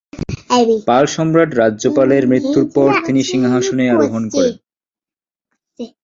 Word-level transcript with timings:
পাল 0.87 1.05
সম্রাট 1.15 1.51
রাজ্যপালের 1.53 2.23
মৃত্যুর 2.27 2.65
পর 2.75 2.89
তিনি 3.05 3.21
সিংহাসনে 3.23 3.85
আরোহণ 3.89 4.23
করেন। 4.33 4.55